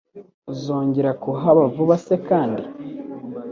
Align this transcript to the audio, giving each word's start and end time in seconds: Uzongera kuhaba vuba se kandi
Uzongera 0.51 1.11
kuhaba 1.23 1.61
vuba 1.75 1.95
se 2.05 2.15
kandi 2.27 2.63